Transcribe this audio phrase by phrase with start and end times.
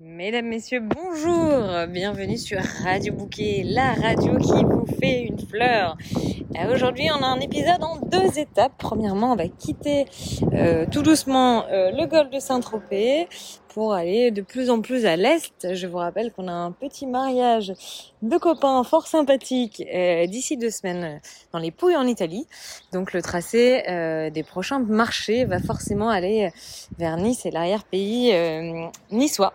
[0.00, 5.96] Mesdames, Messieurs, bonjour Bienvenue sur Radio Bouquet, la radio qui vous fait une fleur.
[6.58, 8.72] Euh, aujourd'hui, on a un épisode en deux étapes.
[8.76, 10.06] Premièrement, on va quitter
[10.52, 13.28] euh, tout doucement euh, le golfe de Saint-Tropez
[13.74, 15.74] pour aller de plus en plus à l'est.
[15.74, 17.74] Je vous rappelle qu'on a un petit mariage
[18.22, 19.82] de copains fort sympathiques
[20.28, 21.20] d'ici deux semaines
[21.52, 22.46] dans les Pouilles en Italie.
[22.92, 23.82] Donc le tracé
[24.32, 26.52] des prochains marchés va forcément aller
[26.98, 28.32] vers Nice et l'arrière-pays
[29.10, 29.54] niçois.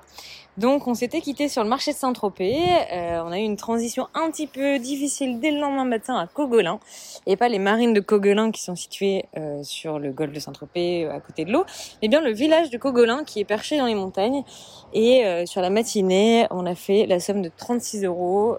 [0.60, 2.58] Donc on s'était quitté sur le marché de Saint-Tropez.
[2.92, 6.28] Euh, on a eu une transition un petit peu difficile dès le lendemain matin à
[6.28, 6.82] Cogolin
[7.26, 11.06] et pas les marines de Cogolin qui sont situées euh, sur le golfe de Saint-Tropez
[11.06, 11.64] euh, à côté de l'eau,
[12.02, 14.44] mais bien le village de Cogolin qui est perché dans les montagnes.
[14.92, 18.58] Et sur la matinée, on a fait la somme de 36 euros.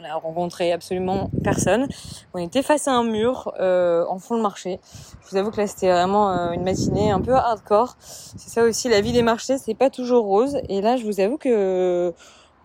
[0.00, 1.88] On a rencontré absolument personne.
[2.34, 4.80] On était face à un mur en fond de marché.
[5.24, 7.96] Je vous avoue que là c'était vraiment une matinée un peu hardcore.
[8.00, 10.58] C'est ça aussi la vie des marchés, c'est pas toujours rose.
[10.68, 12.12] Et là, je vous avoue que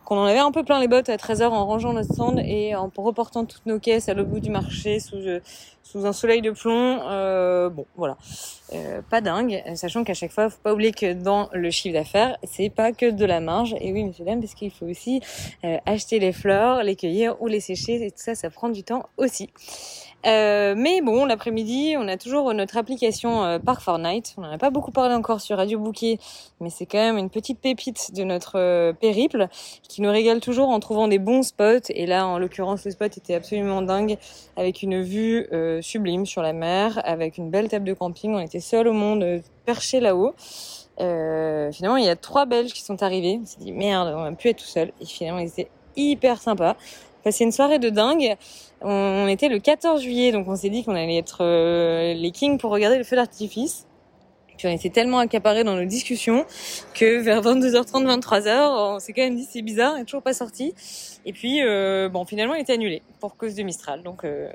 [0.06, 2.76] qu'on en avait un peu plein les bottes à 13h en rangeant notre stand et
[2.76, 5.40] en reportant toutes nos caisses à l'autre bout du marché sous, euh,
[5.86, 7.00] sous un soleil de plomb.
[7.04, 8.18] Euh, bon, voilà.
[8.74, 12.38] Euh, pas dingue, sachant qu'à chaque fois, faut pas oublier que dans le chiffre d'affaires,
[12.44, 13.76] c'est pas que de la marge.
[13.80, 15.22] Et oui, monsieur dames, parce qu'il faut aussi
[15.86, 18.04] acheter les fleurs, les cueillir ou les sécher.
[18.06, 19.50] Et tout ça, ça prend du temps aussi.
[20.26, 24.34] Euh, mais bon, l'après-midi, on a toujours notre application euh, Park Fortnite.
[24.38, 26.18] On n'en a pas beaucoup parlé encore sur Radio Bouquet,
[26.60, 29.48] mais c'est quand même une petite pépite de notre euh, périple
[29.88, 31.90] qui nous régale toujours en trouvant des bons spots.
[31.90, 34.18] Et là, en l'occurrence, le spot était absolument dingue,
[34.58, 35.48] avec une vue
[35.82, 38.34] sublime sur la mer, avec une belle table de camping.
[38.34, 40.34] On était seuls au monde, perchés là-haut.
[40.98, 43.40] finalement, il y a trois Belges qui sont arrivés.
[43.42, 44.92] On s'est dit merde, on va plus être tout seul.
[45.02, 46.76] Et finalement, ils étaient hyper sympas
[47.26, 48.36] passé une soirée de dingue.
[48.82, 52.60] On était le 14 juillet, donc on s'est dit qu'on allait être euh, les kings
[52.60, 53.88] pour regarder le feu d'artifice.
[54.58, 56.46] Puis on était tellement accaparés dans nos discussions
[56.94, 60.34] que vers 22h30, 23h, on s'est quand même dit c'est bizarre, il n'est toujours pas
[60.34, 60.74] sorti.
[61.26, 64.04] Et puis euh, bon, finalement, il était annulé pour cause de Mistral.
[64.04, 64.50] Donc euh,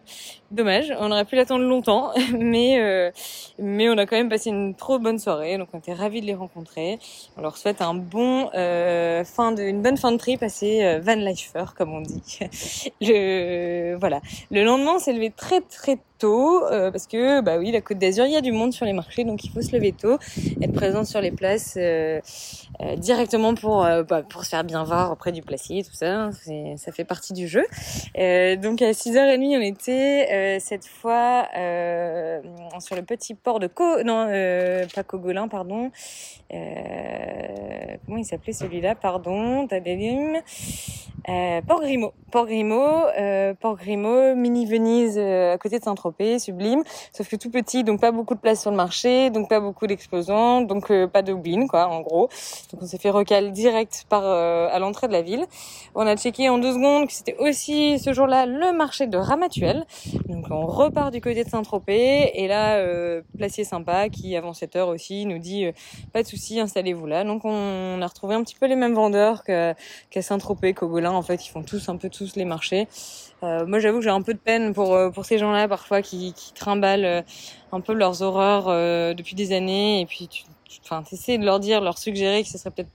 [0.50, 3.10] dommage, on aurait pu l'attendre longtemps, mais euh,
[3.58, 5.58] mais on a quand même passé une trop bonne soirée.
[5.58, 6.98] Donc on était ravis de les rencontrer.
[7.36, 11.64] On leur souhaite un bon fin de une bonne fin de trip assez van lifer
[11.76, 12.38] comme on dit.
[13.00, 14.20] Le voilà.
[14.50, 17.98] Le lendemain, on s'est levé très très tôt euh, parce que bah oui la Côte
[17.98, 20.18] d'Azur il y a du monde sur les marchés donc il faut se lever tôt
[20.60, 22.20] être présent sur les places euh,
[22.82, 26.30] euh, directement pour bah, pour se faire bien voir auprès du placier tout ça
[26.76, 27.64] ça fait partie du jeu.
[28.14, 31.48] Donc à 6h30 on était cette fois
[32.80, 34.26] sur le petit port de Co non
[34.94, 35.90] pas Cogolin pardon
[36.50, 40.38] comment il s'appelait celui-là pardon Tadélim
[41.66, 42.12] Port Grimaud.
[42.30, 43.06] Port Grimaud
[43.60, 46.82] Port Grimaud mini Venise à côté de Saint-Tropez sublime,
[47.12, 49.86] sauf que tout petit, donc pas beaucoup de place sur le marché, donc pas beaucoup
[49.86, 52.28] d'exposants, donc euh, pas de win quoi, en gros.
[52.72, 55.44] Donc on s'est fait recal direct par euh, à l'entrée de la ville.
[55.94, 59.84] On a checké en deux secondes que c'était aussi ce jour-là le marché de Ramatuel.
[60.26, 64.76] Donc on repart du côté de Saint-Tropez et là euh, placier sympa qui avant 7
[64.76, 65.66] heures aussi nous dit
[66.12, 67.24] pas de souci, installez-vous là.
[67.24, 69.74] Donc on, a retrouvé un petit peu les mêmes vendeurs qu'à
[70.22, 72.88] Saint-Tropez, Cogolin en fait, ils font tous un peu tous les marchés.
[73.42, 76.02] Euh, moi, j'avoue que j'ai un peu de peine pour euh, pour ces gens-là parfois
[76.02, 77.22] qui, qui trimballent euh,
[77.72, 78.66] un peu leurs horreurs
[79.14, 80.00] depuis des années.
[80.00, 80.44] Et puis tu,
[80.84, 82.90] enfin, essaies de leur dire, leur suggérer que ce serait peut-être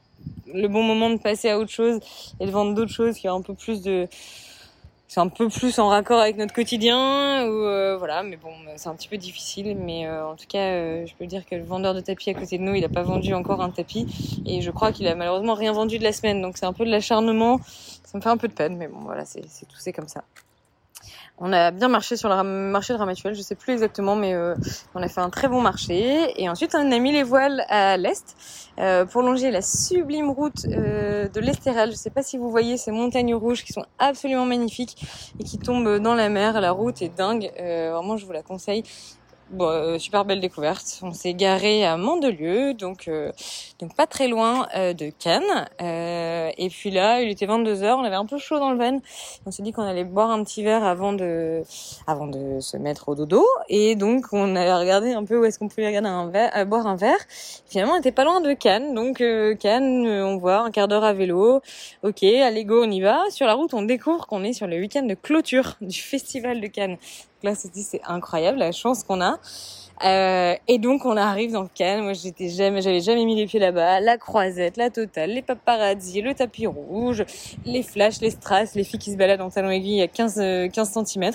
[0.53, 1.99] le bon moment de passer à autre chose
[2.39, 4.07] et de vendre d'autres choses qui ont un peu plus de
[5.15, 8.95] c'est un peu plus en raccord avec notre quotidien ou voilà mais bon c'est un
[8.95, 12.29] petit peu difficile mais en tout cas je peux dire que le vendeur de tapis
[12.29, 14.05] à côté de nous il a pas vendu encore un tapis
[14.45, 16.83] et je crois qu'il a malheureusement rien vendu de la semaine donc c'est un peu
[16.83, 17.61] de l'acharnement
[18.15, 20.23] ça me fait un peu de peine, mais bon, voilà, c'est tout, c'est comme ça.
[21.37, 24.55] On a bien marché sur le marché de Ramatuel, je sais plus exactement, mais euh,
[24.93, 26.31] on a fait un très bon marché.
[26.41, 28.37] Et ensuite, on a mis les voiles à l'est
[28.79, 31.91] euh, pour longer la sublime route euh, de l'Estérel.
[31.91, 34.95] Je sais pas si vous voyez ces montagnes rouges qui sont absolument magnifiques
[35.39, 36.61] et qui tombent dans la mer.
[36.61, 38.83] La route est dingue, vraiment, je vous la conseille.
[39.51, 40.99] Bon, euh, super belle découverte.
[41.03, 43.31] On s'est garé à Mandelieu, donc euh,
[43.79, 45.67] donc pas très loin euh, de Cannes.
[45.79, 48.99] et puis là, il était 22 h on avait un peu chaud dans le van.
[49.45, 51.61] On s'est dit qu'on allait boire un petit verre avant de
[52.07, 53.45] avant de se mettre au dodo.
[53.69, 56.87] Et donc on a regardé un peu où est-ce qu'on pouvait regarder un verre, boire
[56.87, 57.19] un verre.
[57.67, 59.23] Finalement, on était pas loin de Cannes, donc
[59.59, 61.61] Cannes, on voit un quart d'heure à vélo.
[62.01, 63.21] Ok, allez go, on y va.
[63.29, 66.67] Sur la route, on découvre qu'on est sur le week-end de clôture du festival de
[66.67, 66.97] Cannes
[67.45, 69.34] là, c'est c'est incroyable la chance qu'on a.
[70.03, 72.03] Euh, et donc on arrive dans le Cannes.
[72.03, 73.99] Moi, j'étais jamais, j'avais jamais mis les pieds là-bas.
[74.01, 77.23] La croisette, la totale, les paparazzi, le tapis rouge,
[77.65, 81.05] les flashs, les strass, les filles qui se baladent en talons aiguilles à 15 15
[81.05, 81.31] cm.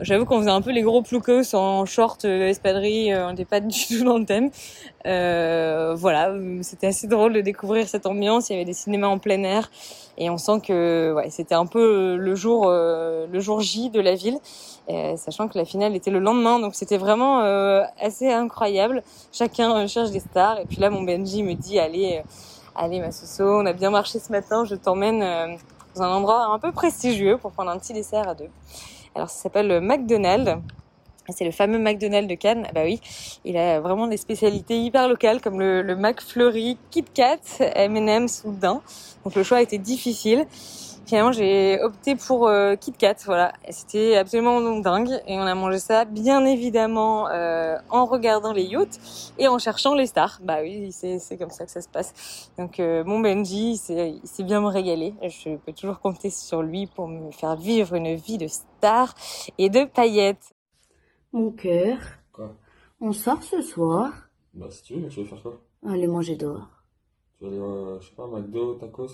[0.00, 3.44] J'avoue qu'on faisait un peu les gros ploucos en short, euh, espadrille, euh, on n'était
[3.44, 4.50] pas du tout dans le thème.
[5.04, 8.48] Voilà, c'était assez drôle de découvrir cette ambiance.
[8.48, 9.70] Il y avait des cinémas en plein air
[10.18, 14.00] et on sent que ouais, c'était un peu le jour, euh, le jour J de
[14.00, 14.38] la ville,
[14.90, 17.40] euh, sachant que la finale était le lendemain, donc c'était vraiment
[18.00, 19.02] assez incroyable.
[19.32, 22.22] Chacun cherche des stars et puis là, mon Benji me dit allez,
[22.74, 25.20] allez ma Soso, on a bien marché ce matin, je t'emmène
[25.94, 28.50] dans un endroit un peu prestigieux pour prendre un petit dessert à deux.
[29.14, 30.60] Alors ça s'appelle le McDonald's.
[31.30, 32.66] C'est le fameux McDonald's de Cannes.
[32.68, 33.00] Ah bah oui,
[33.44, 38.52] il a vraiment des spécialités hyper locales comme le, le McFlurry, Kit Kat, M&M's ou
[38.52, 38.82] Dain.
[39.24, 40.46] Donc le choix a été difficile.
[41.06, 43.52] Finalement, j'ai opté pour euh, Kit Kat, voilà.
[43.68, 48.98] C'était absolument dingue et on a mangé ça bien évidemment euh, en regardant les yachts
[49.38, 50.38] et en cherchant les stars.
[50.42, 52.50] Bah oui, c'est comme ça que ça se passe.
[52.58, 55.14] Donc euh, mon Benji, il s'est bien me régaler.
[55.22, 59.14] Je peux toujours compter sur lui pour me faire vivre une vie de star
[59.58, 60.53] et de paillettes.
[61.34, 61.98] Mon cœur,
[62.32, 62.54] Quoi?
[63.00, 64.12] On sort ce soir.
[64.54, 65.60] Bah si tu veux, tu veux faire quoi?
[65.84, 66.68] Allez manger dehors.
[67.36, 69.10] Tu veux aller, euh, je sais pas, McDo, tacos?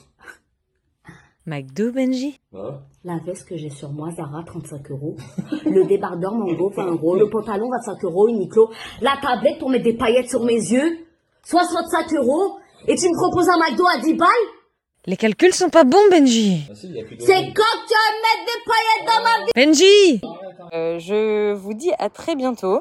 [1.47, 2.39] McDo, Benji?
[2.53, 2.75] Bah ouais.
[3.05, 5.17] La veste que j'ai sur moi, Zara, 35 euros.
[5.65, 7.17] Le débardeur Mango, 20 euros.
[7.17, 8.71] Le pantalon, 25 euros, Uniqlo.
[9.01, 10.99] La tablette pour mettre des paillettes sur mes yeux,
[11.45, 12.59] 65 euros.
[12.87, 14.29] Et tu me proposes un McDo à 10 balles?
[15.07, 16.67] Les calculs sont pas bons, Benji.
[16.71, 16.99] Ah si, de...
[17.19, 19.53] C'est quand que tu vas mettre des paillettes dans ma vie?
[19.57, 20.21] Benji
[20.73, 22.81] Euh, je vous dis à très bientôt.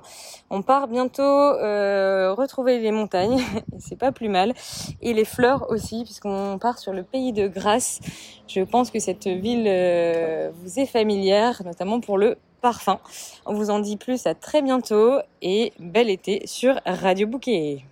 [0.50, 3.42] On part bientôt euh, retrouver les montagnes,
[3.80, 4.54] c'est pas plus mal,
[5.02, 8.00] et les fleurs aussi, puisqu'on part sur le pays de Grasse.
[8.48, 13.00] Je pense que cette ville euh, vous est familière, notamment pour le parfum.
[13.46, 17.84] On vous en dit plus à très bientôt et bel été sur Radio Bouquet.